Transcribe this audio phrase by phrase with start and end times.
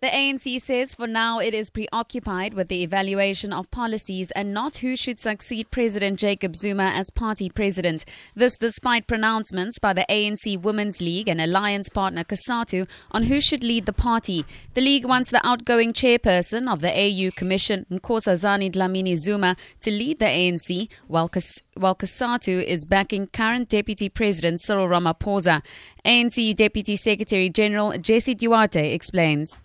[0.00, 4.76] The ANC says for now it is preoccupied with the evaluation of policies and not
[4.76, 8.04] who should succeed President Jacob Zuma as party president.
[8.36, 13.64] This despite pronouncements by the ANC Women's League and alliance partner COSATU on who should
[13.64, 14.44] lead the party.
[14.74, 20.20] The league wants the outgoing chairperson of the AU Commission, Nkosazana Dlamini Zuma, to lead
[20.20, 21.28] the ANC, while,
[21.76, 25.60] while COSATU is backing current Deputy President Cyril Ramaphosa.
[26.04, 29.60] ANC Deputy Secretary General Jesse Duarte explains.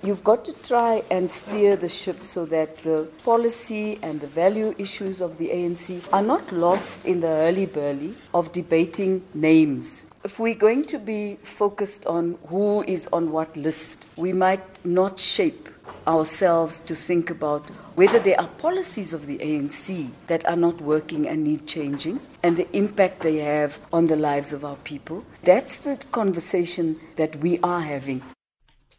[0.00, 4.72] You've got to try and steer the ship so that the policy and the value
[4.78, 10.06] issues of the ANC are not lost in the hurly burly of debating names.
[10.22, 15.18] If we're going to be focused on who is on what list, we might not
[15.18, 15.68] shape
[16.06, 21.26] ourselves to think about whether there are policies of the ANC that are not working
[21.26, 25.24] and need changing and the impact they have on the lives of our people.
[25.42, 28.22] That's the conversation that we are having.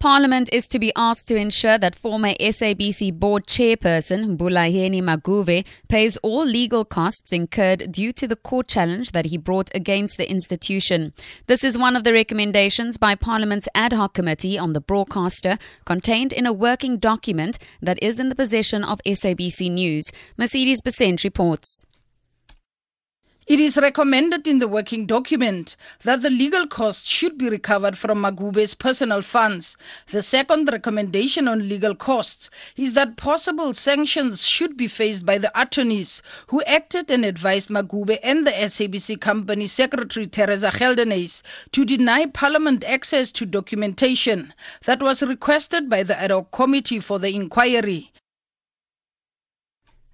[0.00, 6.16] Parliament is to be asked to ensure that former SABC board chairperson Mbulaheni Maguvhe pays
[6.22, 11.12] all legal costs incurred due to the court challenge that he brought against the institution.
[11.48, 16.32] This is one of the recommendations by Parliament's ad hoc committee on the broadcaster contained
[16.32, 20.04] in a working document that is in the possession of SABC News.
[20.38, 21.84] Mercedes Besent reports.
[23.50, 28.22] It is recommended in the working document that the legal costs should be recovered from
[28.22, 29.76] Maguvhe's personal funds.
[30.12, 35.50] The second recommendation on legal costs is that possible sanctions should be faced by the
[35.60, 42.26] attorneys who acted and advised Magube and the SABC company secretary Teresa Geldenhuys to deny
[42.26, 48.12] Parliament access to documentation that was requested by the ad hoc committee for the inquiry.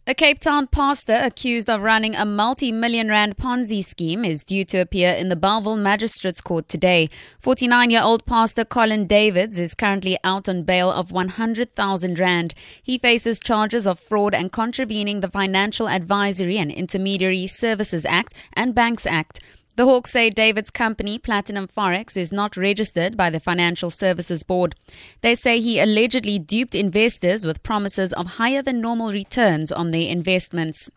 [0.09, 4.65] A Cape Town pastor accused of running a multi million rand Ponzi scheme is due
[4.67, 7.11] to appear in the Bellville Magistrates Court today.
[7.41, 12.55] 49 year old pastor Colin Davids is currently out on bail of 100,000 rand.
[12.81, 18.77] He faces charges of fraud and contravening the Financial Advisory and Intermediary Services Act and
[18.77, 19.41] Banks Act.
[19.77, 24.75] The Hawks say Davids' company, Platinum Forex, is not registered by the Financial Services Board.
[25.21, 30.09] They say he allegedly duped investors with promises of higher than normal returns on their
[30.09, 30.89] investments.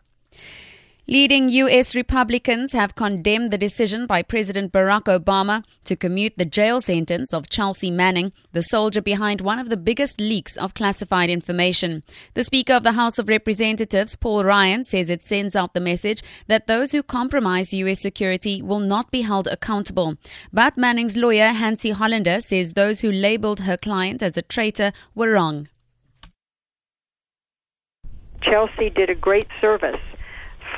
[1.12, 1.96] Leading U.S.
[1.96, 7.50] Republicans have condemned the decision by President Barack Obama to commute the jail sentence of
[7.50, 12.04] Chelsea Manning, the soldier behind one of the biggest leaks of classified information.
[12.34, 16.22] The Speaker of the House of Representatives, Paul Ryan, says it sends out the message
[16.46, 18.00] that those who compromise U.S.
[18.00, 20.14] security will not be held accountable.
[20.52, 25.32] But Manning's lawyer, Nancy Hollander, says those who labeled her client as a traitor were
[25.32, 25.68] wrong.
[28.42, 29.98] Chelsea did a great service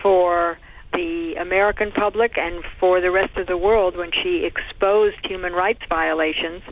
[0.03, 0.59] for
[0.93, 5.81] the American public and for the rest of the world when she exposed human rights
[5.89, 6.63] violations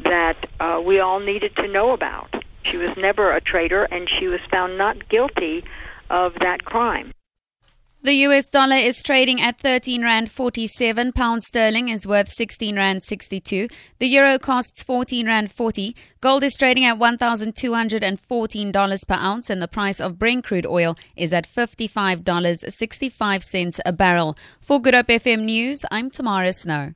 [0.00, 2.34] that uh, we all needed to know about.
[2.62, 5.64] She was never a traitor, and she was found not guilty
[6.10, 7.12] of that crime.
[8.00, 11.10] The US dollar is trading at 13 rand 47.
[11.12, 13.66] Pound sterling is worth 16 rand 62.
[13.98, 15.96] The euro costs 14 rand 40.
[16.20, 21.32] Gold is trading at $1,214 per ounce and the price of Brent crude oil is
[21.32, 24.38] at $55.65 a barrel.
[24.60, 26.94] For Good Hope FM News, I'm Tamara Snow.